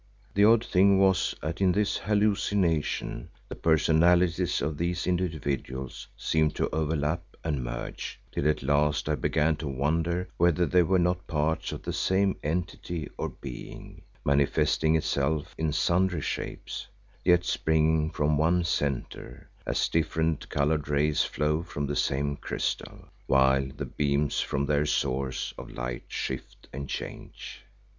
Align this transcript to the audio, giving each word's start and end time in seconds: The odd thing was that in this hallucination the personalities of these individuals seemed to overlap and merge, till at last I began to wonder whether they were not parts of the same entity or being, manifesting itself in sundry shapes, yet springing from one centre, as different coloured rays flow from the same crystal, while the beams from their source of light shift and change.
The 0.33 0.45
odd 0.45 0.65
thing 0.65 0.97
was 0.97 1.35
that 1.43 1.61
in 1.61 1.73
this 1.73 1.97
hallucination 1.97 3.29
the 3.49 3.53
personalities 3.55 4.59
of 4.59 4.75
these 4.79 5.05
individuals 5.05 6.07
seemed 6.17 6.55
to 6.55 6.73
overlap 6.73 7.21
and 7.43 7.63
merge, 7.63 8.19
till 8.31 8.47
at 8.49 8.63
last 8.63 9.07
I 9.07 9.13
began 9.13 9.57
to 9.57 9.67
wonder 9.67 10.27
whether 10.37 10.65
they 10.65 10.81
were 10.81 10.97
not 10.97 11.27
parts 11.27 11.71
of 11.71 11.83
the 11.83 11.93
same 11.93 12.35
entity 12.41 13.09
or 13.15 13.29
being, 13.29 14.01
manifesting 14.25 14.95
itself 14.95 15.53
in 15.55 15.71
sundry 15.71 16.21
shapes, 16.21 16.87
yet 17.23 17.45
springing 17.45 18.09
from 18.09 18.39
one 18.39 18.63
centre, 18.63 19.51
as 19.67 19.87
different 19.87 20.49
coloured 20.49 20.89
rays 20.89 21.21
flow 21.21 21.61
from 21.61 21.85
the 21.85 21.95
same 21.95 22.37
crystal, 22.37 23.07
while 23.27 23.67
the 23.77 23.85
beams 23.85 24.39
from 24.39 24.65
their 24.65 24.87
source 24.87 25.53
of 25.59 25.69
light 25.69 26.05
shift 26.07 26.67
and 26.73 26.89
change. 26.89 27.61